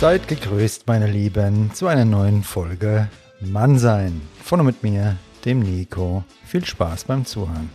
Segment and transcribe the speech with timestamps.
[0.00, 4.22] Seid gegrüßt, meine Lieben, zu einer neuen Folge Mannsein.
[4.42, 6.24] Von und mit mir, dem Nico.
[6.46, 7.68] Viel Spaß beim Zuhören.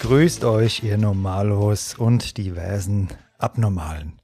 [0.00, 3.08] Grüßt euch, ihr Normalos und diversen
[3.38, 4.20] Abnormalen.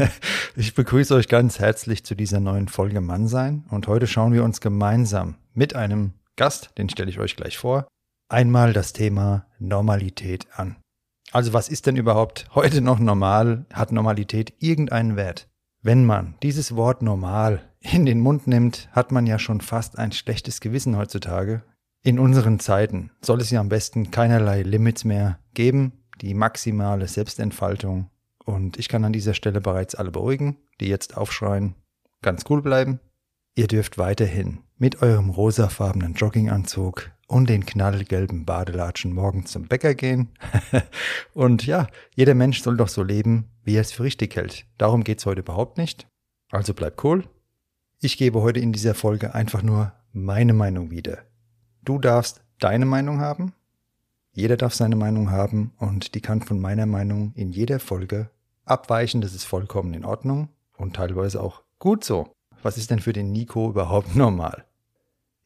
[0.54, 4.60] ich begrüße euch ganz herzlich zu dieser neuen Folge Mannsein und heute schauen wir uns
[4.60, 7.86] gemeinsam mit einem Gast, den stelle ich euch gleich vor,
[8.32, 10.76] einmal das Thema Normalität an.
[11.32, 13.66] Also was ist denn überhaupt heute noch normal?
[13.72, 15.48] Hat Normalität irgendeinen Wert?
[15.82, 20.12] Wenn man dieses Wort normal in den Mund nimmt, hat man ja schon fast ein
[20.12, 21.62] schlechtes Gewissen heutzutage.
[22.02, 28.10] In unseren Zeiten soll es ja am besten keinerlei Limits mehr geben, die maximale Selbstentfaltung.
[28.44, 31.74] Und ich kann an dieser Stelle bereits alle beruhigen, die jetzt aufschreien,
[32.22, 33.00] ganz cool bleiben.
[33.54, 40.28] Ihr dürft weiterhin mit eurem rosafarbenen Jogginganzug und den knallgelben Badelatschen morgen zum Bäcker gehen.
[41.34, 44.66] und ja, jeder Mensch soll doch so leben, wie er es für richtig hält.
[44.78, 46.06] Darum geht's heute überhaupt nicht.
[46.50, 47.24] Also bleibt cool.
[48.00, 51.18] Ich gebe heute in dieser Folge einfach nur meine Meinung wieder.
[51.82, 53.54] Du darfst deine Meinung haben.
[54.32, 58.30] Jeder darf seine Meinung haben und die kann von meiner Meinung in jeder Folge
[58.64, 59.20] abweichen.
[59.22, 63.32] Das ist vollkommen in Ordnung und teilweise auch gut so was ist denn für den
[63.32, 64.64] Nico überhaupt normal?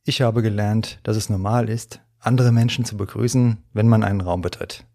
[0.09, 4.41] Ich habe gelernt, dass es normal ist, andere Menschen zu begrüßen, wenn man einen Raum
[4.41, 4.87] betritt.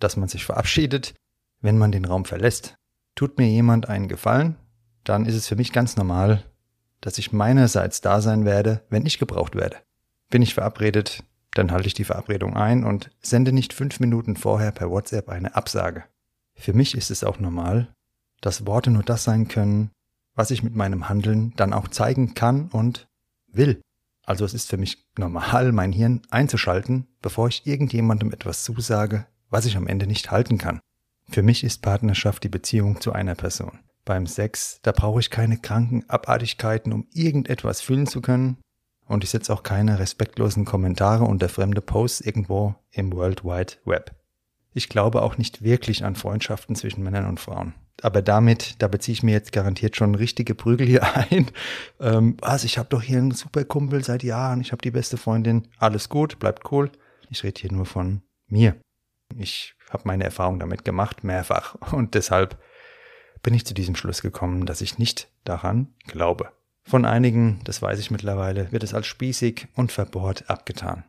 [0.00, 1.14] Dass man sich verabschiedet,
[1.62, 2.76] wenn man den Raum verlässt.
[3.14, 4.56] Tut mir jemand einen Gefallen,
[5.02, 6.44] dann ist es für mich ganz normal,
[7.00, 9.78] dass ich meinerseits da sein werde, wenn ich gebraucht werde.
[10.28, 11.24] Bin ich verabredet,
[11.54, 15.54] dann halte ich die Verabredung ein und sende nicht fünf Minuten vorher per WhatsApp eine
[15.54, 16.04] Absage.
[16.54, 17.94] Für mich ist es auch normal,
[18.42, 19.90] dass Worte nur das sein können,
[20.34, 23.08] was ich mit meinem Handeln dann auch zeigen kann und
[23.50, 23.80] will.
[24.30, 29.66] Also es ist für mich normal, mein Hirn einzuschalten, bevor ich irgendjemandem etwas zusage, was
[29.66, 30.78] ich am Ende nicht halten kann.
[31.28, 33.80] Für mich ist Partnerschaft die Beziehung zu einer Person.
[34.04, 38.58] Beim Sex, da brauche ich keine kranken Abartigkeiten, um irgendetwas fühlen zu können.
[39.04, 44.14] Und ich setze auch keine respektlosen Kommentare unter fremde Posts irgendwo im World Wide Web.
[44.72, 47.74] Ich glaube auch nicht wirklich an Freundschaften zwischen Männern und Frauen
[48.04, 51.50] aber damit, da beziehe ich mir jetzt garantiert schon richtige Prügel hier ein.
[52.00, 55.16] Ähm, was, ich habe doch hier einen super Kumpel seit Jahren, ich habe die beste
[55.16, 56.90] Freundin, alles gut, bleibt cool.
[57.28, 58.76] Ich rede hier nur von mir.
[59.36, 61.76] Ich habe meine Erfahrung damit gemacht, mehrfach.
[61.92, 62.58] Und deshalb
[63.42, 66.50] bin ich zu diesem Schluss gekommen, dass ich nicht daran glaube.
[66.82, 71.04] Von einigen, das weiß ich mittlerweile, wird es als spießig und verbohrt abgetan.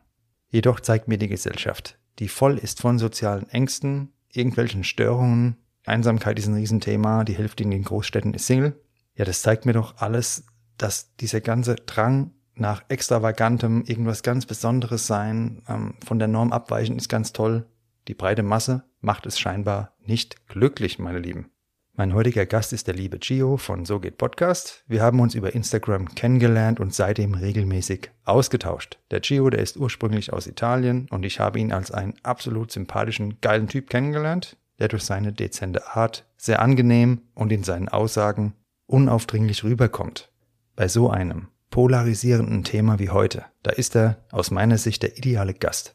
[0.48, 6.46] Jedoch zeigt mir die Gesellschaft, die voll ist von sozialen Ängsten, irgendwelchen Störungen, Einsamkeit ist
[6.46, 8.80] ein Riesenthema, die Hälfte in den Großstädten ist Single.
[9.14, 10.46] Ja, das zeigt mir doch alles,
[10.78, 16.96] dass dieser ganze Drang nach extravagantem, irgendwas ganz Besonderes sein, ähm, von der Norm abweichen,
[16.96, 17.66] ist ganz toll.
[18.08, 21.50] Die breite Masse macht es scheinbar nicht glücklich, meine Lieben.
[21.94, 24.82] Mein heutiger Gast ist der liebe Gio von So geht Podcast.
[24.86, 28.98] Wir haben uns über Instagram kennengelernt und seitdem regelmäßig ausgetauscht.
[29.10, 33.40] Der Gio, der ist ursprünglich aus Italien und ich habe ihn als einen absolut sympathischen,
[33.42, 38.54] geilen Typ kennengelernt der durch seine dezente Art sehr angenehm und in seinen Aussagen
[38.86, 40.32] unaufdringlich rüberkommt.
[40.74, 45.54] Bei so einem polarisierenden Thema wie heute, da ist er aus meiner Sicht der ideale
[45.54, 45.94] Gast.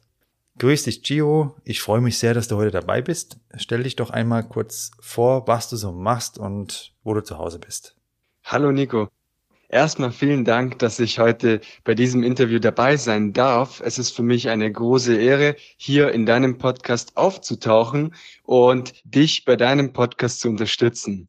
[0.60, 1.58] Grüß dich, Gio.
[1.66, 3.42] Ich freue mich sehr, dass du heute dabei bist.
[3.58, 7.60] Stell dich doch einmal kurz vor, was du so machst und wo du zu Hause
[7.60, 7.98] bist.
[8.46, 9.10] Hallo, Nico.
[9.70, 13.82] Erstmal vielen Dank, dass ich heute bei diesem Interview dabei sein darf.
[13.84, 19.58] Es ist für mich eine große Ehre, hier in deinem Podcast aufzutauchen und dich bei
[19.58, 21.28] deinem Podcast zu unterstützen.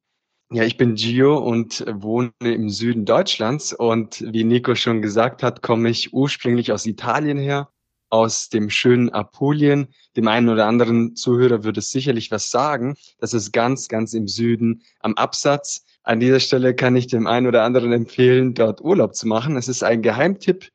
[0.53, 5.61] Ja, ich bin Gio und wohne im Süden Deutschlands und wie Nico schon gesagt hat,
[5.61, 7.69] komme ich ursprünglich aus Italien her,
[8.09, 9.89] aus dem schönen Apulien.
[10.17, 12.97] Dem einen oder anderen Zuhörer würde es sicherlich was sagen.
[13.19, 15.85] Das ist ganz, ganz im Süden am Absatz.
[16.09, 19.59] An dieser Stelle kann ich dem einen oder anderen empfehlen, dort Urlaub zu machen.
[19.59, 20.71] Es ist ein Geheimtipp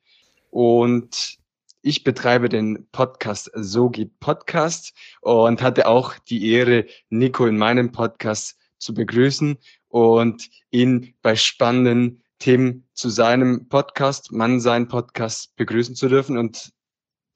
[0.50, 1.38] und
[1.82, 7.90] ich betreibe den Podcast So geht Podcast und hatte auch die Ehre, Nico in meinem
[7.90, 9.58] Podcast zu begrüßen
[9.88, 16.70] und ihn bei spannenden Themen zu seinem Podcast, Mann sein Podcast begrüßen zu dürfen und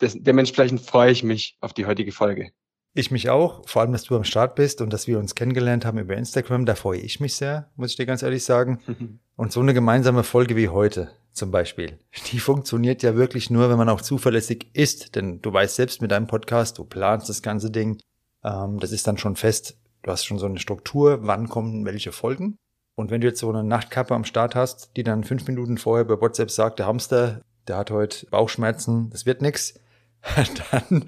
[0.00, 2.52] dementsprechend freue ich mich auf die heutige Folge.
[2.94, 5.84] Ich mich auch, vor allem, dass du am Start bist und dass wir uns kennengelernt
[5.84, 8.80] haben über Instagram, da freue ich mich sehr, muss ich dir ganz ehrlich sagen.
[9.36, 12.00] Und so eine gemeinsame Folge wie heute zum Beispiel,
[12.32, 16.10] die funktioniert ja wirklich nur, wenn man auch zuverlässig ist, denn du weißt selbst mit
[16.10, 18.00] deinem Podcast, du planst das ganze Ding,
[18.42, 22.10] ähm, das ist dann schon fest, du hast schon so eine Struktur, wann kommen welche
[22.10, 22.56] Folgen.
[22.96, 26.04] Und wenn du jetzt so eine Nachtkappe am Start hast, die dann fünf Minuten vorher
[26.04, 29.78] bei WhatsApp sagt, der Hamster, der hat heute Bauchschmerzen, das wird nix,
[30.72, 31.04] dann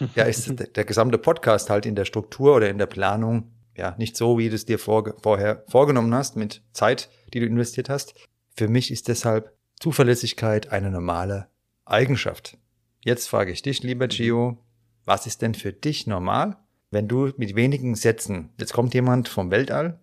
[0.14, 3.94] ja, ist der, der gesamte Podcast halt in der Struktur oder in der Planung ja
[3.98, 7.88] nicht so, wie du es dir vor, vorher vorgenommen hast mit Zeit, die du investiert
[7.88, 8.14] hast.
[8.56, 11.48] Für mich ist deshalb Zuverlässigkeit eine normale
[11.84, 12.58] Eigenschaft.
[13.00, 14.58] Jetzt frage ich dich, lieber Gio,
[15.04, 16.56] was ist denn für dich normal,
[16.90, 19.98] wenn du mit wenigen Sätzen, jetzt kommt jemand vom Weltall,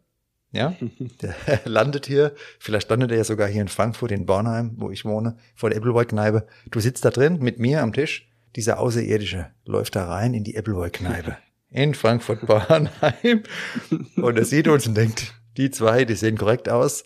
[0.52, 0.76] ja,
[1.22, 5.06] der landet hier, vielleicht landet er ja sogar hier in Frankfurt, in Bornheim, wo ich
[5.06, 6.48] wohne, vor der Appleboy-Kneipe.
[6.72, 10.58] Du sitzt da drin mit mir am Tisch, dieser Außerirdische läuft da rein in die
[10.58, 11.38] Appleboy-Kneipe
[11.70, 13.44] in Frankfurt-Bornheim
[14.16, 17.04] und er sieht uns und denkt, die zwei, die sehen korrekt aus,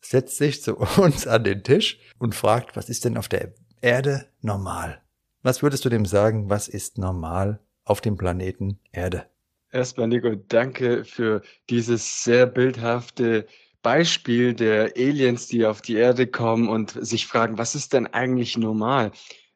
[0.00, 4.26] setzt sich zu uns an den Tisch und fragt, was ist denn auf der Erde
[4.40, 5.02] normal?
[5.42, 9.26] Was würdest du dem sagen, was ist normal auf dem Planeten Erde?
[9.70, 13.46] Erstmal, Nico, danke für dieses sehr bildhafte
[13.82, 18.56] Beispiel der Aliens, die auf die Erde kommen und sich fragen, was ist denn eigentlich
[18.56, 19.12] normal?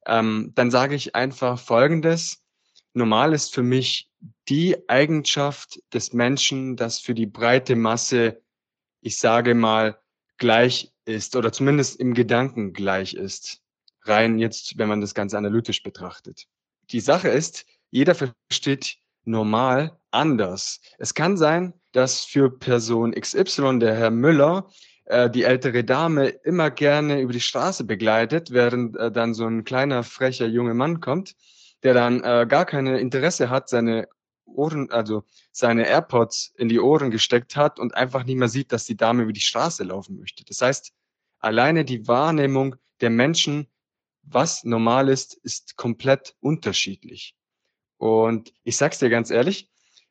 [0.07, 2.43] Ähm, dann sage ich einfach Folgendes.
[2.95, 4.11] Normal ist für mich
[4.49, 8.43] die Eigenschaft des Menschen, das für die breite Masse,
[9.01, 9.99] ich sage mal,
[10.37, 13.61] gleich ist oder zumindest im Gedanken gleich ist.
[14.03, 16.47] Rein jetzt, wenn man das Ganze analytisch betrachtet.
[16.91, 20.81] Die Sache ist, jeder versteht normal anders.
[20.99, 24.69] Es kann sein, dass für Person XY, der Herr Müller,
[25.13, 29.65] äh, die ältere Dame immer gerne über die Straße begleitet, während äh, dann so ein
[29.65, 31.37] kleiner, frecher junger Mann kommt,
[31.83, 34.09] der dann äh, gar keine Interesse hat, seine
[34.47, 38.87] Ohren, also seine AirPods in die Ohren gesteckt hat und einfach nicht mehr sieht, dass
[38.87, 40.45] die Dame über die Straße laufen möchte.
[40.47, 40.93] Das heißt,
[41.39, 43.67] alleine die Wahrnehmung der Menschen,
[44.23, 47.37] was normal ist, ist komplett unterschiedlich.
[47.99, 49.69] Und ich sag's dir ganz ehrlich,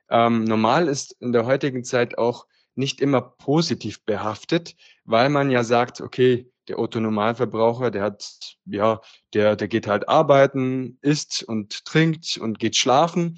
[0.10, 2.46] ähm, normal ist in der heutigen Zeit auch
[2.76, 9.02] nicht immer positiv behaftet, weil man ja sagt, okay, der Otto-Normalverbraucher, der hat, ja,
[9.34, 13.38] der, der geht halt arbeiten, isst und trinkt und geht schlafen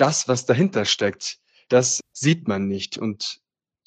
[0.00, 1.38] das, was dahinter steckt,
[1.68, 2.96] das sieht man nicht.
[2.96, 3.40] Und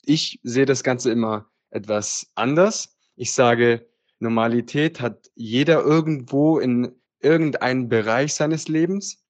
[0.04, 2.96] ich sehe das Ganze immer etwas anders.
[3.16, 3.90] Ich sage,
[4.20, 9.24] Normalität hat jeder irgendwo in irgendeinem Bereich seines Lebens.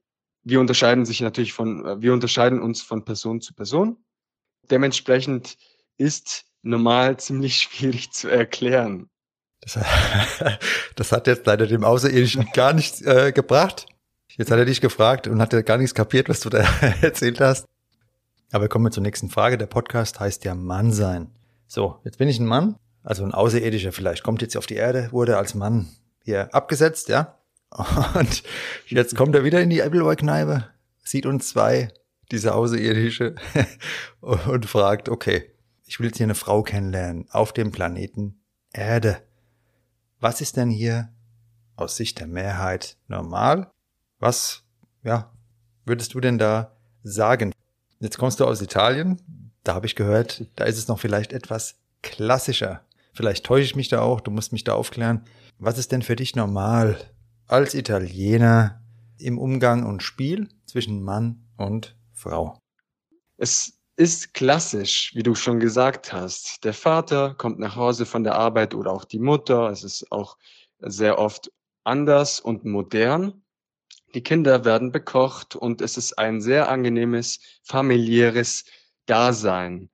[0.43, 4.02] Wir unterscheiden sich natürlich von, wir unterscheiden uns von Person zu Person.
[4.69, 5.57] Dementsprechend
[5.97, 9.09] ist normal ziemlich schwierig zu erklären.
[9.61, 9.79] Das,
[10.95, 13.85] das hat jetzt leider dem Außerirdischen gar nichts äh, gebracht.
[14.29, 16.59] Jetzt hat er dich gefragt und hat gar nichts kapiert, was du da
[17.01, 17.67] erzählt hast.
[18.51, 19.57] Aber kommen wir zur nächsten Frage.
[19.57, 21.31] Der Podcast heißt ja Mann sein.
[21.67, 25.09] So, jetzt bin ich ein Mann, also ein Außerirdischer vielleicht, kommt jetzt auf die Erde,
[25.11, 25.87] wurde als Mann
[26.23, 27.39] hier abgesetzt, ja.
[28.13, 28.43] Und
[28.85, 30.67] jetzt kommt er wieder in die Appleboy-Kneipe,
[31.03, 31.91] sieht uns zwei,
[32.31, 33.35] diese Außerirdische,
[34.21, 35.51] und fragt, okay,
[35.85, 38.41] ich will jetzt hier eine Frau kennenlernen auf dem Planeten
[38.71, 39.21] Erde.
[40.19, 41.09] Was ist denn hier
[41.75, 43.73] aus Sicht der Mehrheit normal
[44.23, 44.63] was,
[45.03, 45.33] ja,
[45.85, 47.51] würdest du denn da sagen?
[47.99, 49.21] Jetzt kommst du aus Italien,
[49.65, 52.85] da habe ich gehört, da ist es noch vielleicht etwas klassischer.
[53.13, 55.25] Vielleicht täusche ich mich da auch, du musst mich da aufklären.
[55.59, 56.97] Was ist denn für dich normal
[57.47, 58.81] als Italiener
[59.17, 62.61] im Umgang und Spiel zwischen Mann und Frau?
[63.37, 66.63] Es ist klassisch, wie du schon gesagt hast.
[66.63, 69.69] Der Vater kommt nach Hause von der Arbeit oder auch die Mutter.
[69.69, 70.37] Es ist auch
[70.79, 71.51] sehr oft
[71.83, 73.43] anders und modern.
[74.15, 78.65] Die Kinder werden bekocht und es ist ein sehr angenehmes familiäres
[79.05, 79.89] Dasein.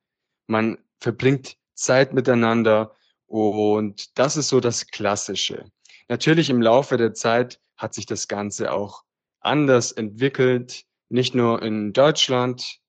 [0.47, 5.71] Man verbringt Zeit miteinander und das ist so das Klassische.
[6.09, 9.03] Natürlich im Laufe der Zeit hat sich das Ganze auch
[9.39, 12.79] anders entwickelt, nicht nur in Deutschland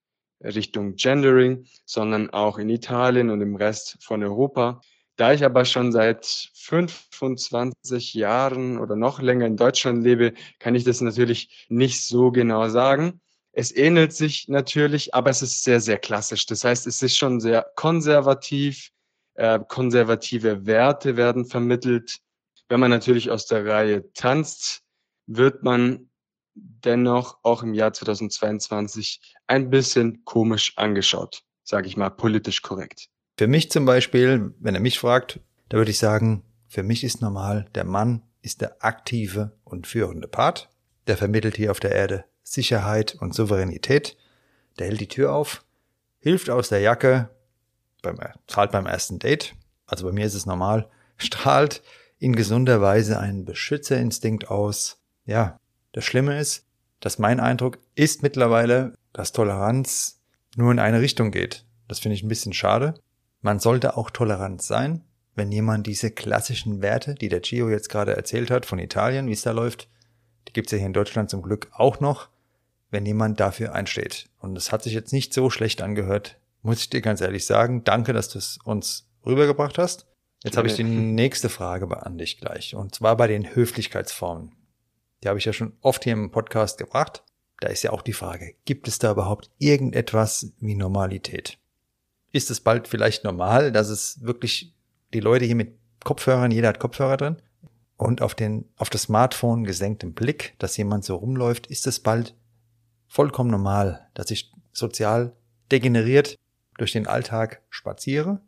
[0.43, 4.81] Richtung Gendering, sondern auch in Italien und im Rest von Europa.
[5.17, 10.83] Da ich aber schon seit 25 Jahren oder noch länger in Deutschland lebe, kann ich
[10.83, 13.21] das natürlich nicht so genau sagen.
[13.51, 16.45] Es ähnelt sich natürlich, aber es ist sehr, sehr klassisch.
[16.45, 18.89] Das heißt, es ist schon sehr konservativ.
[19.35, 22.17] Äh, konservative Werte werden vermittelt.
[22.69, 24.81] Wenn man natürlich aus der Reihe tanzt,
[25.27, 26.10] wird man
[26.55, 33.09] dennoch auch im Jahr 2022 ein bisschen komisch angeschaut, sage ich mal politisch korrekt.
[33.37, 35.39] Für mich zum Beispiel, wenn er mich fragt,
[35.69, 40.27] da würde ich sagen, für mich ist normal, der Mann ist der aktive und führende
[40.27, 40.69] Part.
[41.07, 44.17] Der vermittelt hier auf der Erde Sicherheit und Souveränität.
[44.79, 45.63] Der hält die Tür auf,
[46.19, 47.29] hilft aus der Jacke,
[48.01, 49.55] beim, zahlt beim ersten Date.
[49.85, 51.81] Also bei mir ist es normal, strahlt
[52.17, 55.01] in gesunder Weise einen Beschützerinstinkt aus.
[55.25, 55.59] Ja,
[55.91, 56.65] das Schlimme ist,
[56.99, 60.21] dass mein Eindruck ist mittlerweile, dass Toleranz
[60.55, 61.65] nur in eine Richtung geht.
[61.87, 62.93] Das finde ich ein bisschen schade.
[63.41, 65.03] Man sollte auch tolerant sein,
[65.35, 69.33] wenn jemand diese klassischen Werte, die der Gio jetzt gerade erzählt hat, von Italien, wie
[69.33, 69.89] es da läuft,
[70.47, 72.29] die gibt's ja hier in Deutschland zum Glück auch noch,
[72.89, 74.29] wenn jemand dafür einsteht.
[74.39, 77.83] Und es hat sich jetzt nicht so schlecht angehört, muss ich dir ganz ehrlich sagen.
[77.83, 80.05] Danke, dass du es uns rübergebracht hast.
[80.43, 82.75] Jetzt habe ich die nächste Frage an dich gleich.
[82.75, 84.51] Und zwar bei den Höflichkeitsformen.
[85.23, 87.23] Die habe ich ja schon oft hier im Podcast gebracht.
[87.59, 91.59] Da ist ja auch die Frage, gibt es da überhaupt irgendetwas wie Normalität?
[92.31, 94.73] Ist es bald vielleicht normal, dass es wirklich
[95.13, 97.37] die Leute hier mit Kopfhörern, jeder hat Kopfhörer drin,
[97.97, 102.35] und auf den, auf das Smartphone gesenktem Blick, dass jemand so rumläuft, ist es bald
[103.07, 105.35] vollkommen normal, dass ich sozial
[105.71, 106.39] degeneriert
[106.77, 108.41] durch den Alltag spaziere?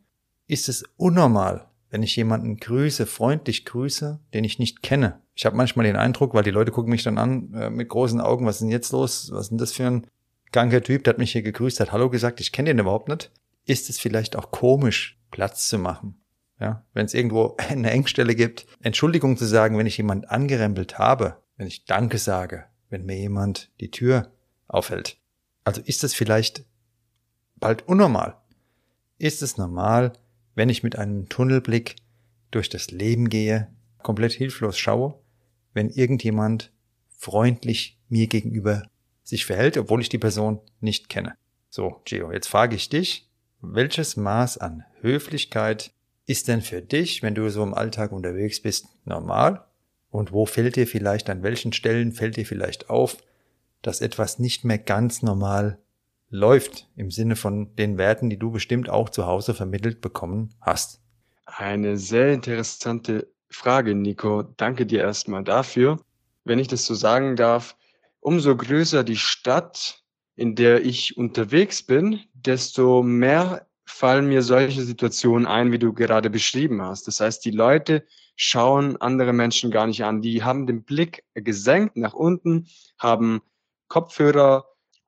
[0.48, 5.20] Ist es unnormal, wenn ich jemanden grüße, freundlich grüße, den ich nicht kenne?
[5.36, 8.20] Ich habe manchmal den Eindruck, weil die Leute gucken mich dann an äh, mit großen
[8.20, 9.30] Augen, was ist denn jetzt los?
[9.32, 10.06] Was ist denn das für ein
[10.50, 13.30] kranker Typ, der hat mich hier gegrüßt, hat Hallo gesagt, ich kenne den überhaupt nicht.
[13.64, 16.20] Ist es vielleicht auch komisch, Platz zu machen?
[16.58, 21.36] Ja, wenn es irgendwo eine Engstelle gibt, Entschuldigung zu sagen, wenn ich jemand angerempelt habe,
[21.58, 24.32] wenn ich Danke sage, wenn mir jemand die Tür
[24.66, 25.18] aufhält.
[25.62, 26.64] Also ist es vielleicht
[27.54, 28.36] bald unnormal?
[29.16, 30.14] Ist es normal,
[30.54, 31.96] wenn ich mit einem Tunnelblick
[32.50, 33.68] durch das Leben gehe,
[34.02, 35.18] komplett hilflos schaue,
[35.72, 36.72] wenn irgendjemand
[37.08, 38.84] freundlich mir gegenüber
[39.22, 41.34] sich verhält, obwohl ich die Person nicht kenne?
[41.70, 43.28] So, Gio, jetzt frage ich dich,
[43.60, 45.92] welches Maß an Höflichkeit
[46.26, 49.64] ist denn für dich, wenn du so im Alltag unterwegs bist, normal?
[50.10, 53.16] Und wo fällt dir vielleicht, an welchen Stellen fällt dir vielleicht auf,
[53.82, 55.78] dass etwas nicht mehr ganz normal
[56.30, 61.00] läuft im Sinne von den Werten, die du bestimmt auch zu Hause vermittelt bekommen hast?
[61.46, 64.42] Eine sehr interessante Frage, Nico.
[64.42, 66.00] Danke dir erstmal dafür.
[66.44, 67.76] Wenn ich das so sagen darf,
[68.20, 70.02] umso größer die Stadt,
[70.36, 76.30] in der ich unterwegs bin, desto mehr fallen mir solche Situationen ein, wie du gerade
[76.30, 77.06] beschrieben hast.
[77.06, 78.04] Das heißt, die Leute
[78.34, 80.22] schauen andere Menschen gar nicht an.
[80.22, 82.66] Die haben den Blick gesenkt nach unten,
[82.98, 83.42] haben
[83.88, 84.64] Kopfhörer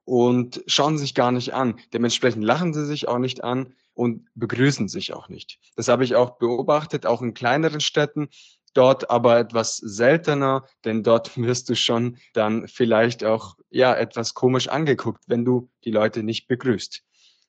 [0.06, 1.78] und schauen sich gar nicht an.
[1.92, 5.58] Dementsprechend lachen sie sich auch nicht an und begrüßen sich auch nicht.
[5.75, 8.28] Das habe ich auch beobachtet, auch in kleineren Städten.
[8.72, 14.68] Dort aber etwas seltener, denn dort wirst du schon dann vielleicht auch ja etwas komisch
[14.68, 17.02] angeguckt, wenn du die Leute nicht begrüßt.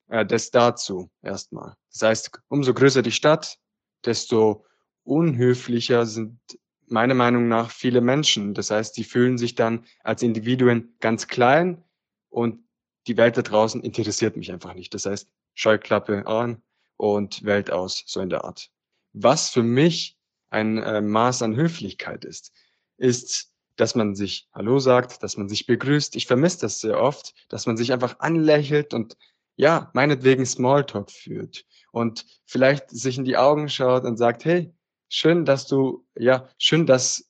[0.08, 1.76] Äh, das dazu erstmal.
[1.94, 3.60] Das heißt, umso größer die Stadt,
[4.04, 4.66] desto
[5.04, 6.40] unhöflicher sind
[6.88, 8.56] meiner Meinung nach viele Menschen.
[8.56, 11.84] Das heißt, die fühlen sich dann als Individuen ganz klein
[12.30, 12.64] und
[13.08, 14.94] die Welt da draußen interessiert mich einfach nicht.
[14.94, 16.62] Das heißt, Scheuklappe an
[16.98, 18.70] und Welt aus, so in der Art.
[19.14, 20.18] Was für mich
[20.50, 22.52] ein äh, Maß an Höflichkeit ist,
[22.98, 26.16] ist, dass man sich Hallo sagt, dass man sich begrüßt.
[26.16, 29.18] Ich vermisse das sehr oft, dass man sich einfach anlächelt und
[29.56, 34.74] ja, meinetwegen Smalltalk führt und vielleicht sich in die Augen schaut und sagt, hey,
[35.10, 37.30] schön, dass du, ja, schön, dass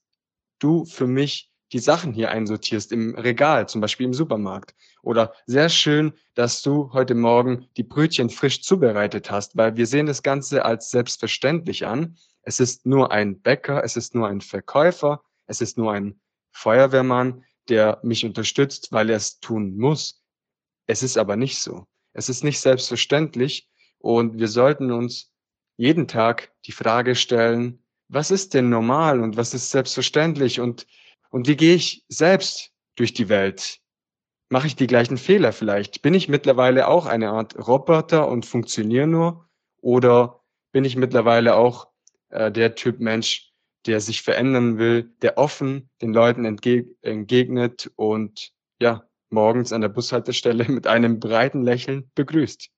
[0.60, 4.74] du für mich die Sachen hier einsortierst im Regal, zum Beispiel im Supermarkt.
[5.01, 10.05] Oder sehr schön, dass du heute Morgen die Brötchen frisch zubereitet hast, weil wir sehen
[10.05, 12.17] das Ganze als selbstverständlich an.
[12.41, 16.19] Es ist nur ein Bäcker, es ist nur ein Verkäufer, es ist nur ein
[16.51, 20.24] Feuerwehrmann, der mich unterstützt, weil er es tun muss.
[20.86, 21.86] Es ist aber nicht so.
[22.13, 23.69] Es ist nicht selbstverständlich
[24.00, 25.33] und wir sollten uns
[25.75, 30.88] jeden Tag die Frage stellen, was ist denn normal und was ist selbstverständlich und,
[31.29, 33.79] und wie gehe ich selbst durch die Welt?
[34.50, 36.01] Mache ich die gleichen Fehler vielleicht?
[36.01, 39.50] Bin ich mittlerweile auch eine Art Roboter und funktioniere nur?
[39.81, 40.41] Oder
[40.72, 41.88] bin ich mittlerweile auch
[42.29, 43.51] äh, der Typ Mensch,
[43.86, 49.89] der sich verändern will, der offen den Leuten entgeg entgegnet und ja, morgens an der
[49.89, 52.69] Bushaltestelle mit einem breiten Lächeln begrüßt.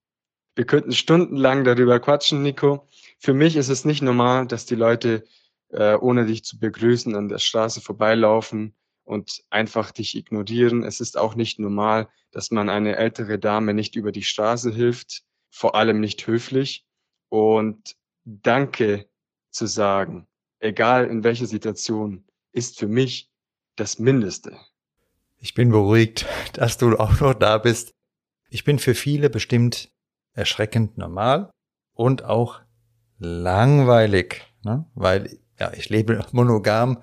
[0.55, 2.87] Wir könnten stundenlang darüber quatschen, Nico.
[3.19, 5.23] Für mich ist es nicht normal, dass die Leute,
[5.69, 10.83] äh, ohne dich zu begrüßen, an der Straße vorbeilaufen und einfach dich ignorieren.
[10.83, 15.23] Es ist auch nicht normal, dass man eine ältere Dame nicht über die Straße hilft,
[15.49, 16.85] vor allem nicht höflich.
[17.29, 17.95] Und
[18.25, 19.09] Danke
[19.49, 20.27] zu sagen,
[20.59, 23.31] egal in welcher Situation, ist für mich
[23.75, 24.57] das Mindeste.
[25.37, 27.95] Ich bin beruhigt, dass du auch noch da bist.
[28.49, 29.91] Ich bin für viele bestimmt
[30.33, 31.51] erschreckend normal
[31.93, 32.61] und auch
[33.17, 34.85] langweilig, ne?
[34.95, 37.01] weil ja, ich lebe monogam.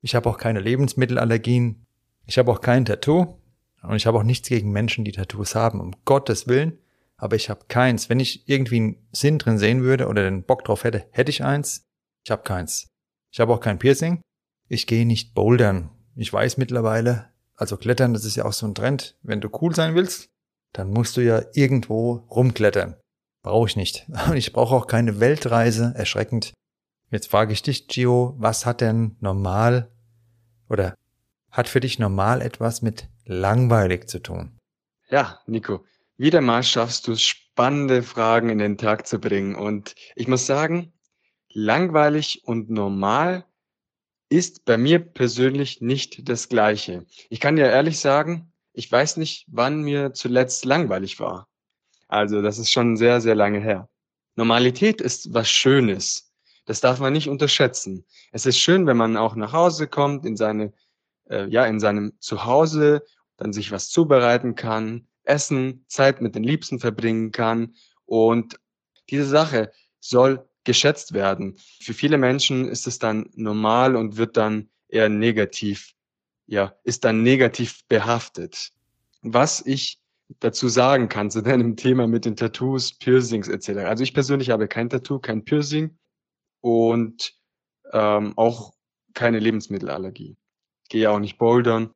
[0.00, 1.86] Ich habe auch keine Lebensmittelallergien.
[2.26, 3.38] Ich habe auch kein Tattoo.
[3.82, 6.78] Und ich habe auch nichts gegen Menschen, die Tattoos haben, um Gottes Willen.
[7.16, 8.08] Aber ich habe keins.
[8.08, 11.44] Wenn ich irgendwie einen Sinn drin sehen würde oder den Bock drauf hätte, hätte ich
[11.44, 11.84] eins.
[12.24, 12.88] Ich habe keins.
[13.30, 14.20] Ich habe auch kein Piercing.
[14.68, 15.90] Ich gehe nicht bouldern.
[16.14, 19.16] Ich weiß mittlerweile, also Klettern, das ist ja auch so ein Trend.
[19.22, 20.28] Wenn du cool sein willst,
[20.72, 22.96] dann musst du ja irgendwo rumklettern.
[23.42, 24.06] Brauche ich nicht.
[24.28, 26.52] Und ich brauche auch keine Weltreise, erschreckend.
[27.10, 29.90] Jetzt frage ich dich, Gio, was hat denn normal
[30.68, 30.94] oder
[31.50, 34.58] hat für dich normal etwas mit langweilig zu tun?
[35.08, 35.84] Ja, Nico,
[36.18, 39.54] wieder mal schaffst du es, spannende Fragen in den Tag zu bringen.
[39.54, 40.92] Und ich muss sagen,
[41.48, 43.46] langweilig und normal
[44.28, 47.06] ist bei mir persönlich nicht das Gleiche.
[47.30, 51.48] Ich kann dir ehrlich sagen, ich weiß nicht, wann mir zuletzt langweilig war.
[52.06, 53.88] Also das ist schon sehr, sehr lange her.
[54.36, 56.27] Normalität ist was Schönes.
[56.68, 58.04] Das darf man nicht unterschätzen.
[58.30, 60.74] Es ist schön, wenn man auch nach Hause kommt, in seine,
[61.30, 63.02] äh, ja, in seinem Zuhause,
[63.38, 67.74] dann sich was zubereiten kann, essen, Zeit mit den Liebsten verbringen kann.
[68.04, 68.60] Und
[69.08, 71.56] diese Sache soll geschätzt werden.
[71.80, 75.94] Für viele Menschen ist es dann normal und wird dann eher negativ,
[76.44, 78.72] ja, ist dann negativ behaftet.
[79.22, 80.02] Was ich
[80.40, 83.86] dazu sagen kann zu deinem Thema mit den Tattoos, Piercings etc.
[83.86, 85.96] Also ich persönlich habe kein Tattoo, kein Piercing
[86.60, 87.34] und
[87.92, 88.74] ähm, auch
[89.14, 90.36] keine Lebensmittelallergie.
[90.88, 91.90] Gehe auch nicht bouldern.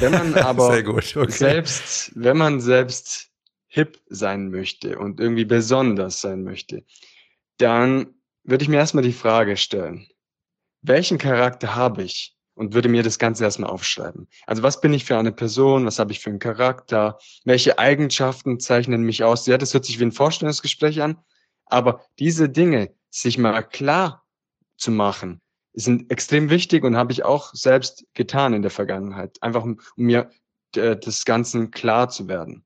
[0.00, 1.30] Wenn man aber okay.
[1.30, 3.30] selbst, wenn man selbst
[3.66, 6.84] hip sein möchte und irgendwie besonders sein möchte,
[7.58, 8.14] dann
[8.44, 10.06] würde ich mir erstmal die Frage stellen,
[10.82, 12.32] welchen Charakter habe ich?
[12.56, 14.28] Und würde mir das Ganze erstmal aufschreiben.
[14.46, 15.86] Also was bin ich für eine Person?
[15.86, 17.18] Was habe ich für einen Charakter?
[17.44, 19.44] Welche Eigenschaften zeichnen mich aus?
[19.46, 21.18] Ja, das hört sich wie ein Vorstellungsgespräch an.
[21.66, 24.24] Aber diese Dinge sich mal klar
[24.76, 25.40] zu machen,
[25.72, 29.42] sind extrem wichtig und habe ich auch selbst getan in der Vergangenheit.
[29.42, 30.30] Einfach um, um mir
[30.76, 32.64] äh, des Ganzen klar zu werden.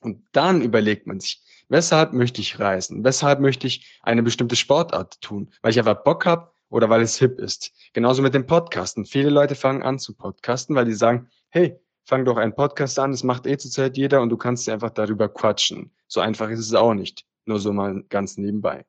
[0.00, 3.04] Und dann überlegt man sich, Weshalb möchte ich reisen?
[3.04, 5.52] Weshalb möchte ich eine bestimmte Sportart tun?
[5.62, 7.70] Weil ich einfach Bock habe oder weil es hip ist.
[7.92, 9.04] Genauso mit dem Podcasten.
[9.04, 13.12] Viele Leute fangen an zu podcasten, weil die sagen, hey, fang doch einen Podcast an,
[13.12, 15.92] das macht eh zurzeit jeder und du kannst einfach darüber quatschen.
[16.08, 17.24] So einfach ist es auch nicht.
[17.44, 18.84] Nur so mal ganz nebenbei.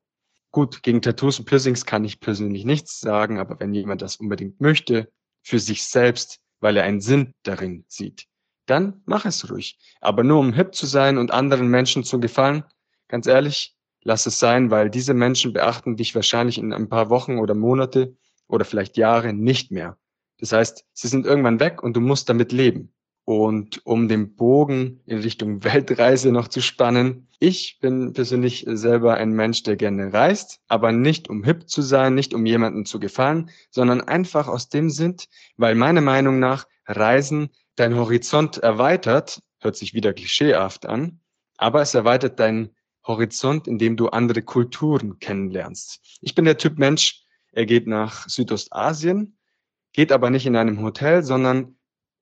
[0.51, 4.60] Gut, gegen Tattoos und Piercings kann ich persönlich nichts sagen, aber wenn jemand das unbedingt
[4.60, 5.10] möchte,
[5.42, 8.25] für sich selbst, weil er einen Sinn darin sieht,
[8.66, 9.79] dann mach es ruhig.
[10.01, 12.66] Aber nur um hip zu sein und anderen Menschen zu gefallen,
[13.07, 17.40] ganz ehrlich, lass es sein, weil diese Menschen beachten dich wahrscheinlich in ein paar Wochen
[17.40, 18.16] oder Monate
[18.48, 19.98] oder vielleicht Jahre nicht mehr.
[20.37, 22.94] Das heißt, sie sind irgendwann weg und du musst damit leben.
[23.24, 29.31] Und um den Bogen in Richtung Weltreise noch zu spannen, ich bin persönlich selber ein
[29.31, 33.49] Mensch, der gerne reist, aber nicht um hip zu sein, nicht um jemanden zu gefallen,
[33.71, 35.17] sondern einfach aus dem Sinn,
[35.57, 41.19] weil meiner Meinung nach Reisen dein Horizont erweitert, hört sich wieder klischeehaft an,
[41.57, 42.75] aber es erweitert deinen
[43.07, 45.99] Horizont, indem du andere Kulturen kennenlernst.
[46.21, 47.23] Ich bin der Typ Mensch,
[47.53, 49.35] er geht nach Südostasien,
[49.93, 51.75] geht aber nicht in einem Hotel, sondern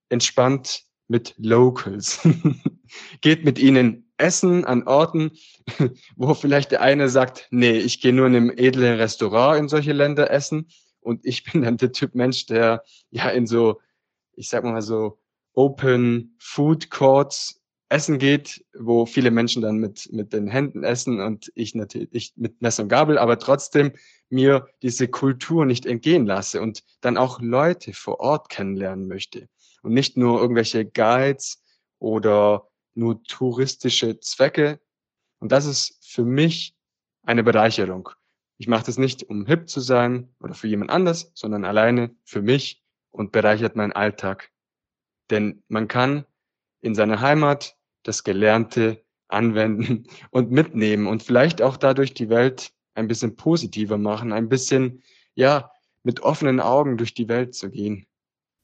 [0.07, 2.25] entspannt mit Locals.
[3.21, 5.31] geht mit ihnen essen an Orten,
[6.15, 9.93] wo vielleicht der eine sagt, nee, ich gehe nur in einem edlen Restaurant in solche
[9.93, 10.67] Länder essen.
[11.01, 13.81] Und ich bin dann der Typ Mensch, der ja in so,
[14.35, 15.19] ich sag mal so,
[15.53, 21.51] Open Food Courts essen geht, wo viele Menschen dann mit, mit den Händen essen und
[21.55, 23.93] ich natürlich ich mit Messer und Gabel, aber trotzdem
[24.29, 29.49] mir diese Kultur nicht entgehen lasse und dann auch Leute vor Ort kennenlernen möchte
[29.83, 31.63] und nicht nur irgendwelche Guides
[31.99, 34.79] oder nur touristische Zwecke.
[35.39, 36.75] Und das ist für mich
[37.23, 38.09] eine Bereicherung.
[38.57, 42.41] Ich mache das nicht, um hip zu sein oder für jemand anders, sondern alleine für
[42.41, 44.51] mich und bereichert meinen Alltag
[45.29, 46.25] denn man kann
[46.81, 53.07] in seiner Heimat das Gelernte anwenden und mitnehmen und vielleicht auch dadurch die Welt ein
[53.07, 55.03] bisschen positiver machen, ein bisschen,
[55.35, 55.71] ja,
[56.03, 58.07] mit offenen Augen durch die Welt zu gehen.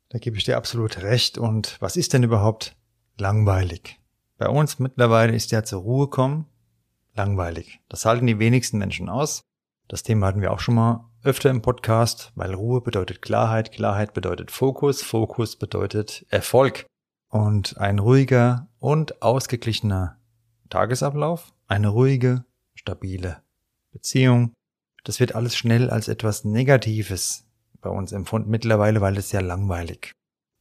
[0.09, 1.37] Da gebe ich dir absolut recht.
[1.37, 2.75] Und was ist denn überhaupt
[3.17, 3.99] langweilig?
[4.37, 6.45] Bei uns mittlerweile ist ja zur Ruhe kommen
[7.15, 7.79] langweilig.
[7.89, 9.41] Das halten die wenigsten Menschen aus.
[9.87, 14.13] Das Thema hatten wir auch schon mal öfter im Podcast, weil Ruhe bedeutet Klarheit, Klarheit
[14.13, 16.85] bedeutet Fokus, Fokus bedeutet Erfolg.
[17.29, 20.19] Und ein ruhiger und ausgeglichener
[20.69, 23.41] Tagesablauf, eine ruhige, stabile
[23.91, 24.53] Beziehung,
[25.03, 27.45] das wird alles schnell als etwas Negatives
[27.86, 30.12] bei uns empfunden mittlerweile, weil es ja langweilig.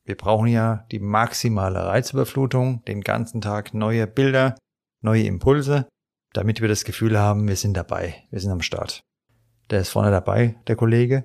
[0.06, 4.54] Wir brauchen ja die maximale Reizüberflutung, den ganzen Tag neue Bilder,
[5.00, 5.88] neue Impulse,
[6.32, 9.02] damit wir das Gefühl haben, wir sind dabei, wir sind am Start
[9.70, 11.24] der ist vorne dabei, der Kollege.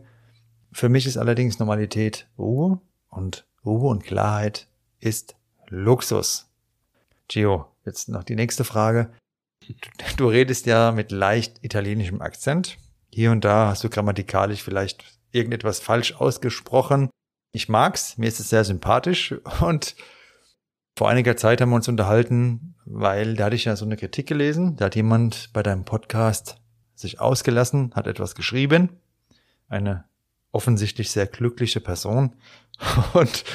[0.72, 4.68] Für mich ist allerdings Normalität Ruhe und Ruhe und Klarheit
[5.00, 5.36] ist
[5.68, 6.50] Luxus.
[7.28, 9.12] Gio, jetzt noch die nächste Frage.
[10.18, 12.78] Du redest ja mit leicht italienischem Akzent.
[13.14, 17.10] Hier und da hast du grammatikalisch vielleicht irgendetwas falsch ausgesprochen.
[17.52, 19.96] Ich mag's, mir ist es sehr sympathisch und
[20.96, 24.28] vor einiger Zeit haben wir uns unterhalten, weil da hatte ich ja so eine Kritik
[24.28, 24.76] gelesen.
[24.76, 26.58] Da hat jemand bei deinem Podcast
[26.94, 29.00] sich ausgelassen, hat etwas geschrieben,
[29.70, 30.04] eine
[30.52, 32.36] offensichtlich sehr glückliche Person.
[33.14, 33.46] Und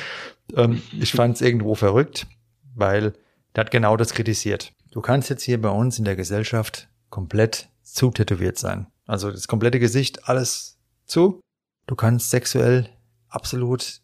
[0.56, 2.26] ähm, ich fand es irgendwo verrückt,
[2.74, 3.12] weil
[3.54, 4.72] der hat genau das kritisiert.
[4.90, 8.86] Du kannst jetzt hier bei uns in der Gesellschaft komplett zutätowiert sein.
[9.06, 11.40] Also das komplette Gesicht, alles zu.
[11.86, 12.88] Du kannst sexuell
[13.28, 14.00] absolut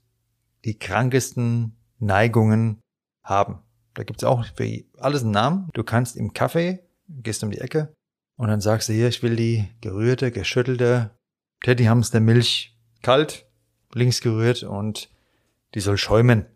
[0.64, 2.80] die krankesten Neigungen
[3.24, 3.60] haben.
[3.94, 5.70] Da gibt's auch für alles einen Namen.
[5.72, 7.92] Du kannst im Kaffee, gehst um die Ecke
[8.36, 11.10] und dann sagst du hier, ich will die gerührte, geschüttelte
[11.62, 13.46] Teddy Hamster Milch kalt,
[13.92, 15.10] links gerührt und
[15.74, 16.46] die soll schäumen.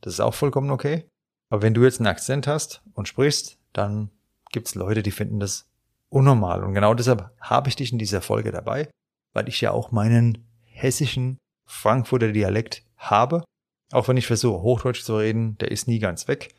[0.00, 1.06] Das ist auch vollkommen okay.
[1.48, 4.10] Aber wenn du jetzt einen Akzent hast und sprichst, dann
[4.52, 5.70] gibt's Leute, die finden das
[6.08, 6.64] unnormal.
[6.64, 8.88] Und genau deshalb habe ich dich in dieser Folge dabei,
[9.32, 10.46] weil ich ja auch meinen
[10.82, 13.44] hessischen Frankfurter Dialekt habe.
[13.92, 16.54] Auch wenn ich versuche, Hochdeutsch zu reden, der ist nie ganz weg.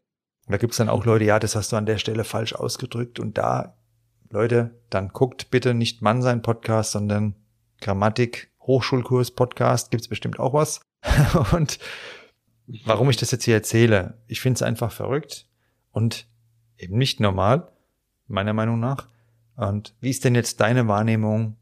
[0.45, 3.19] Und da gibt's dann auch Leute, ja, das hast du an der Stelle falsch ausgedrückt.
[3.19, 3.77] Und da,
[4.29, 7.36] Leute, dann guckt bitte nicht Mann sein Podcast, sondern
[7.81, 10.81] Grammatik, Hochschulkurs Podcast, gibt's bestimmt auch was.
[11.53, 11.79] und
[12.86, 15.47] warum ich das jetzt hier erzähle, ich finde es einfach verrückt
[15.91, 16.27] und
[16.77, 17.71] eben nicht normal,
[18.27, 19.07] meiner Meinung nach.
[19.55, 21.57] Und wie ist denn jetzt deine Wahrnehmung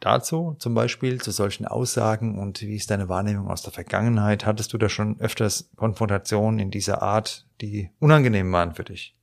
[0.00, 4.46] dazu, zum Beispiel zu solchen Aussagen und wie ist deine Wahrnehmung aus der Vergangenheit?
[4.46, 9.16] Hattest du da schon öfters Konfrontationen in dieser Art, die unangenehm waren für dich?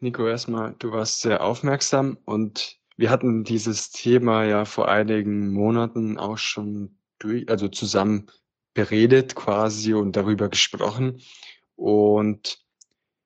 [0.00, 6.18] Nico, erstmal, du warst sehr aufmerksam und wir hatten dieses Thema ja vor einigen Monaten
[6.18, 8.26] auch schon durch, also zusammen
[8.74, 11.20] beredet quasi und darüber gesprochen.
[11.76, 12.58] Und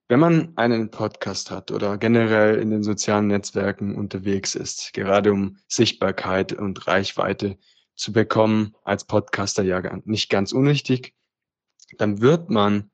[0.09, 5.59] wenn man einen Podcast hat oder generell in den sozialen Netzwerken unterwegs ist, gerade um
[5.67, 7.59] Sichtbarkeit und Reichweite
[7.95, 11.15] zu bekommen, als Podcaster ja nicht ganz unwichtig,
[11.97, 12.91] dann wird man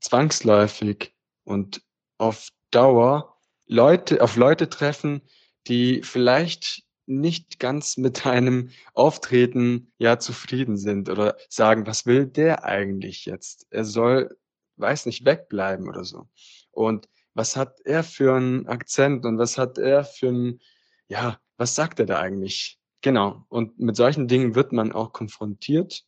[0.00, 1.82] zwangsläufig und
[2.18, 5.22] auf Dauer Leute, auf Leute treffen,
[5.66, 12.64] die vielleicht nicht ganz mit deinem Auftreten ja zufrieden sind oder sagen, was will der
[12.64, 13.66] eigentlich jetzt?
[13.70, 14.36] Er soll,
[14.78, 16.28] weiß nicht, wegbleiben oder so.
[16.70, 20.60] Und was hat er für einen Akzent und was hat er für ein,
[21.08, 22.78] ja, was sagt er da eigentlich?
[23.00, 23.44] Genau.
[23.48, 26.04] Und mit solchen Dingen wird man auch konfrontiert.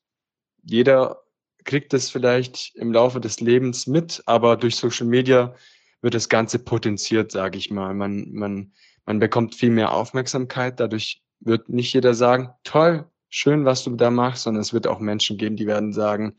[0.63, 1.23] Jeder
[1.65, 5.55] kriegt es vielleicht im Laufe des Lebens mit, aber durch Social Media
[6.01, 7.95] wird das Ganze potenziert, sage ich mal.
[7.95, 8.73] Man, man
[9.11, 10.79] man bekommt viel mehr Aufmerksamkeit.
[10.79, 15.01] Dadurch wird nicht jeder sagen, toll, schön, was du da machst, sondern es wird auch
[15.01, 16.37] Menschen geben, die werden sagen,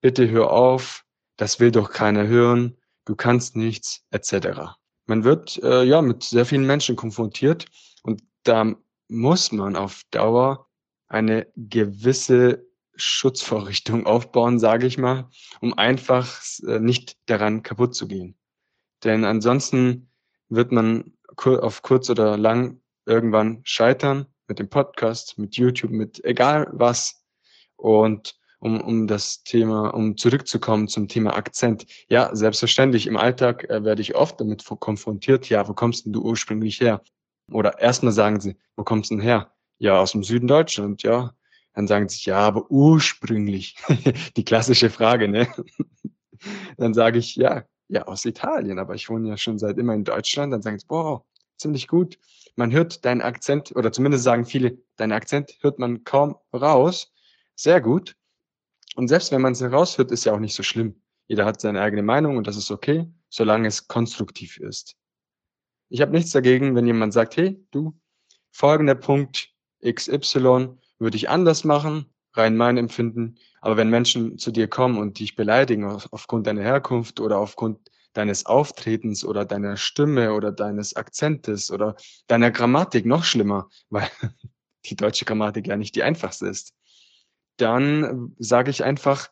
[0.00, 1.03] bitte hör auf,
[1.36, 4.76] das will doch keiner hören, du kannst nichts, etc.
[5.06, 7.66] Man wird äh, ja mit sehr vielen Menschen konfrontiert
[8.02, 8.74] und da
[9.08, 10.68] muss man auf Dauer
[11.08, 12.66] eine gewisse
[12.96, 15.28] Schutzvorrichtung aufbauen, sage ich mal,
[15.60, 18.36] um einfach äh, nicht daran kaputt zu gehen.
[19.02, 20.10] Denn ansonsten
[20.48, 26.68] wird man auf kurz oder lang irgendwann scheitern mit dem Podcast, mit YouTube, mit egal
[26.72, 27.24] was.
[27.76, 31.84] Und um, um das Thema, um zurückzukommen zum Thema Akzent.
[32.08, 36.22] Ja, selbstverständlich, im Alltag äh, werde ich oft damit konfrontiert, ja, wo kommst denn du
[36.22, 37.02] ursprünglich her?
[37.52, 39.52] Oder erstmal sagen sie, wo kommst du denn her?
[39.78, 41.34] Ja, aus dem Süden Deutschland, ja.
[41.74, 43.76] Dann sagen sie, ja, aber ursprünglich.
[44.36, 45.46] Die klassische Frage, ne?
[46.78, 50.04] Dann sage ich, ja, ja, aus Italien, aber ich wohne ja schon seit immer in
[50.04, 50.54] Deutschland.
[50.54, 51.22] Dann sagen sie, boah,
[51.58, 52.18] ziemlich gut.
[52.56, 57.12] Man hört deinen Akzent, oder zumindest sagen viele, deinen Akzent hört man kaum raus.
[57.56, 58.16] Sehr gut.
[58.94, 61.00] Und selbst wenn man es raushört, ist ja auch nicht so schlimm.
[61.26, 64.96] Jeder hat seine eigene Meinung und das ist okay, solange es konstruktiv ist.
[65.88, 67.98] Ich habe nichts dagegen, wenn jemand sagt, hey, du,
[68.50, 69.50] folgender Punkt
[69.84, 73.36] XY würde ich anders machen, rein mein Empfinden.
[73.60, 78.46] Aber wenn Menschen zu dir kommen und dich beleidigen aufgrund deiner Herkunft oder aufgrund deines
[78.46, 84.08] Auftretens oder deiner Stimme oder deines Akzentes oder deiner Grammatik noch schlimmer, weil
[84.86, 86.74] die deutsche Grammatik ja nicht die einfachste ist,
[87.56, 89.30] dann sage ich einfach,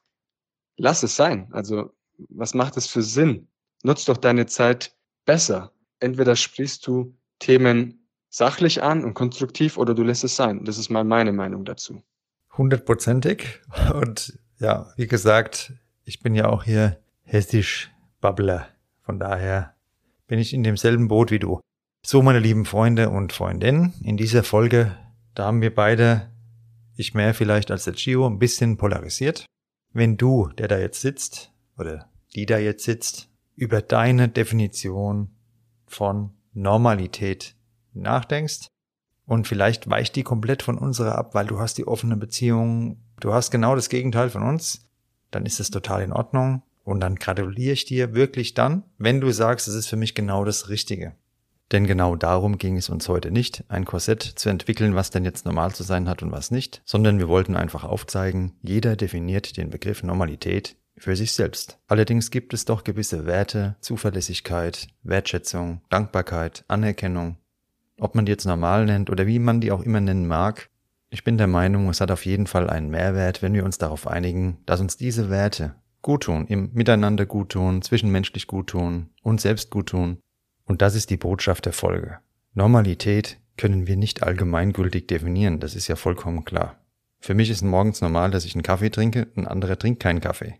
[0.76, 1.48] lass es sein.
[1.52, 1.92] Also
[2.28, 3.48] was macht es für Sinn?
[3.82, 5.72] Nutz doch deine Zeit besser.
[6.00, 10.64] Entweder sprichst du Themen sachlich an und konstruktiv oder du lässt es sein.
[10.64, 12.02] Das ist mal meine Meinung dazu.
[12.56, 13.60] Hundertprozentig.
[13.94, 15.72] Und ja, wie gesagt,
[16.04, 18.68] ich bin ja auch hier hessisch Babbler.
[19.02, 19.74] Von daher
[20.26, 21.60] bin ich in demselben Boot wie du.
[22.04, 24.96] So, meine lieben Freunde und Freundinnen, in dieser Folge,
[25.34, 26.31] da haben wir beide,
[26.96, 29.46] ich mehr vielleicht als der Gio, ein bisschen polarisiert.
[29.92, 35.30] Wenn du, der da jetzt sitzt, oder die da jetzt sitzt, über deine Definition
[35.86, 37.54] von Normalität
[37.92, 38.68] nachdenkst,
[39.24, 43.32] und vielleicht weicht die komplett von unserer ab, weil du hast die offene Beziehung, du
[43.32, 44.88] hast genau das Gegenteil von uns,
[45.30, 46.62] dann ist es total in Ordnung.
[46.84, 50.44] Und dann gratuliere ich dir wirklich dann, wenn du sagst, es ist für mich genau
[50.44, 51.14] das Richtige.
[51.72, 55.46] Denn genau darum ging es uns heute nicht, ein Korsett zu entwickeln, was denn jetzt
[55.46, 59.70] normal zu sein hat und was nicht, sondern wir wollten einfach aufzeigen, jeder definiert den
[59.70, 61.78] Begriff Normalität für sich selbst.
[61.88, 67.38] Allerdings gibt es doch gewisse Werte, Zuverlässigkeit, Wertschätzung, Dankbarkeit, Anerkennung,
[67.98, 70.68] ob man die jetzt normal nennt oder wie man die auch immer nennen mag.
[71.08, 74.06] Ich bin der Meinung, es hat auf jeden Fall einen Mehrwert, wenn wir uns darauf
[74.06, 80.18] einigen, dass uns diese Werte guttun, im Miteinander guttun, zwischenmenschlich guttun, uns selbst guttun
[80.64, 82.18] und das ist die Botschaft der Folge.
[82.54, 86.78] Normalität können wir nicht allgemeingültig definieren, das ist ja vollkommen klar.
[87.20, 90.56] Für mich ist morgens normal, dass ich einen Kaffee trinke, ein anderer trinkt keinen Kaffee.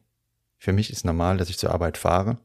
[0.59, 2.39] Für mich ist normal, dass ich zur Arbeit fahre,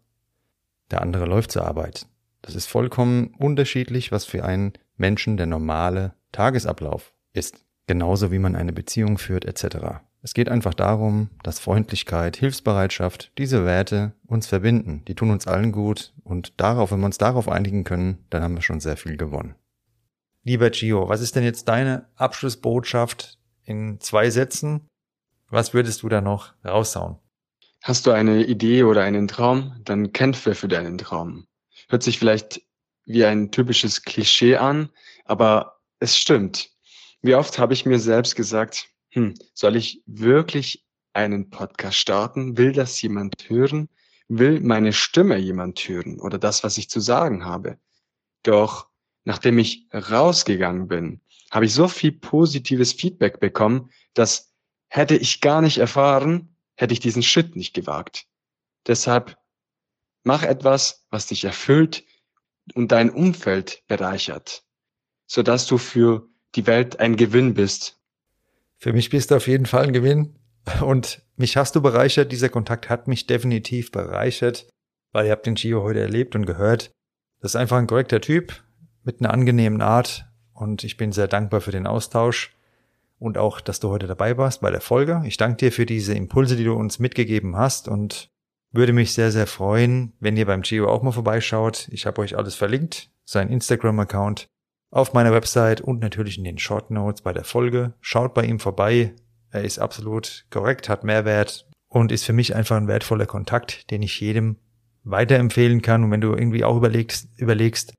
[0.89, 2.07] der andere läuft zur Arbeit.
[2.41, 7.63] Das ist vollkommen unterschiedlich, was für einen Menschen der normale Tagesablauf ist.
[7.87, 10.01] Genauso wie man eine Beziehung führt etc.
[10.21, 15.03] Es geht einfach darum, dass Freundlichkeit, Hilfsbereitschaft, diese Werte uns verbinden.
[15.07, 18.55] Die tun uns allen gut und darauf, wenn wir uns darauf einigen können, dann haben
[18.55, 19.55] wir schon sehr viel gewonnen.
[20.43, 24.87] Lieber Gio, was ist denn jetzt deine Abschlussbotschaft in zwei Sätzen?
[25.49, 27.17] Was würdest du da noch raushauen?
[27.83, 31.45] Hast du eine Idee oder einen Traum, dann kämpfe für deinen Traum.
[31.87, 32.61] Hört sich vielleicht
[33.05, 34.89] wie ein typisches Klischee an,
[35.23, 36.69] aber es stimmt.
[37.21, 42.57] Wie oft habe ich mir selbst gesagt, hm, soll ich wirklich einen Podcast starten?
[42.57, 43.89] Will das jemand hören?
[44.27, 47.79] Will meine Stimme jemand hören oder das, was ich zu sagen habe?
[48.43, 48.87] Doch
[49.23, 54.53] nachdem ich rausgegangen bin, habe ich so viel positives Feedback bekommen, dass
[54.89, 58.27] hätte ich gar nicht erfahren, hätte ich diesen Schritt nicht gewagt.
[58.85, 59.37] Deshalb
[60.23, 62.05] mach etwas, was dich erfüllt
[62.73, 64.63] und dein Umfeld bereichert,
[65.25, 67.97] sodass du für die Welt ein Gewinn bist
[68.77, 70.35] für mich bist du auf jeden Fall ein Gewinn.
[70.81, 72.31] Und mich hast du bereichert.
[72.31, 74.67] Dieser Kontakt hat mich definitiv bereichert,
[75.11, 76.91] weil ihr habt den Gio heute erlebt und gehört.
[77.41, 78.63] Das ist einfach ein korrekter Typ
[79.03, 80.25] mit einer angenehmen Art.
[80.53, 82.55] Und ich bin sehr dankbar für den Austausch
[83.19, 85.23] und auch, dass du heute dabei warst bei der Folge.
[85.25, 88.29] Ich danke dir für diese Impulse, die du uns mitgegeben hast und
[88.71, 91.87] würde mich sehr, sehr freuen, wenn ihr beim Gio auch mal vorbeischaut.
[91.91, 94.47] Ich habe euch alles verlinkt, sein Instagram-Account
[94.89, 97.93] auf meiner Website und natürlich in den Short Notes bei der Folge.
[98.01, 99.13] Schaut bei ihm vorbei.
[99.49, 104.01] Er ist absolut korrekt, hat Mehrwert und ist für mich einfach ein wertvoller Kontakt, den
[104.01, 104.57] ich jedem
[105.03, 106.03] weiterempfehlen kann.
[106.03, 107.93] Und wenn du irgendwie auch überlegst, überlegst,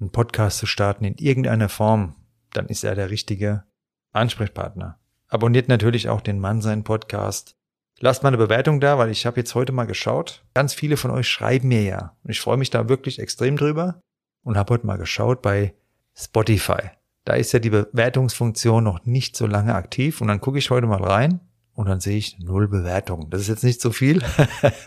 [0.00, 2.16] einen Podcast zu starten in irgendeiner Form,
[2.52, 3.64] dann ist er der richtige
[4.12, 4.98] Ansprechpartner.
[5.28, 7.54] Abonniert natürlich auch den Mannsein Podcast.
[8.00, 10.44] Lasst mal eine Bewertung da, weil ich habe jetzt heute mal geschaut.
[10.54, 12.16] Ganz viele von euch schreiben mir ja.
[12.24, 14.00] Und ich freue mich da wirklich extrem drüber
[14.42, 15.74] und habe heute mal geschaut bei
[16.20, 16.90] Spotify.
[17.24, 20.86] Da ist ja die Bewertungsfunktion noch nicht so lange aktiv und dann gucke ich heute
[20.86, 21.40] mal rein
[21.74, 23.30] und dann sehe ich null Bewertungen.
[23.30, 24.22] Das ist jetzt nicht so viel.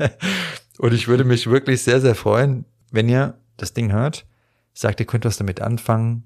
[0.79, 4.25] und ich würde mich wirklich sehr, sehr freuen, wenn ihr das Ding hört,
[4.73, 6.23] sagt, ihr könnt was damit anfangen,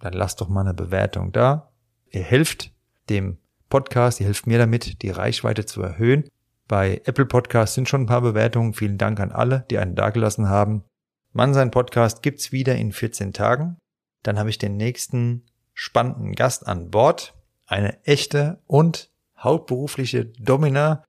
[0.00, 1.70] dann lasst doch mal eine Bewertung da.
[2.10, 2.72] Ihr helft
[3.08, 6.24] dem Podcast, ihr helft mir damit, die Reichweite zu erhöhen.
[6.66, 8.74] Bei Apple Podcasts sind schon ein paar Bewertungen.
[8.74, 10.84] Vielen Dank an alle, die einen dagelassen haben.
[11.32, 13.76] Mann, sein Podcast gibt's wieder in 14 Tagen.
[14.22, 17.34] Dann habe ich den nächsten spannenden Gast an Bord.
[17.66, 21.04] Eine echte und hauptberufliche Domina.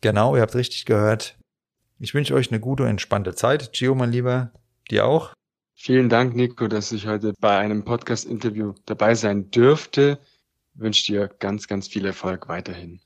[0.00, 1.38] Genau, ihr habt richtig gehört.
[1.98, 3.72] Ich wünsche euch eine gute und entspannte Zeit.
[3.72, 4.52] Gio, mein Lieber,
[4.90, 5.32] dir auch.
[5.74, 10.18] Vielen Dank, Nico, dass ich heute bei einem Podcast-Interview dabei sein dürfte.
[10.74, 13.00] Ich wünsche dir ganz, ganz viel Erfolg weiterhin.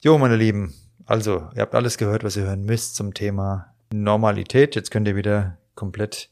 [0.00, 0.74] Jo, meine Lieben.
[1.04, 4.74] Also, ihr habt alles gehört, was ihr hören müsst zum Thema Normalität.
[4.74, 6.30] Jetzt könnt ihr wieder komplett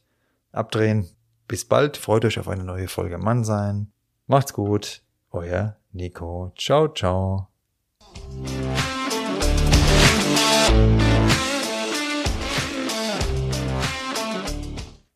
[0.51, 1.07] abdrehen.
[1.47, 3.91] Bis bald, freut euch auf eine neue Folge Mann sein.
[4.27, 6.51] Macht's gut, euer Nico.
[6.57, 7.47] Ciao, ciao.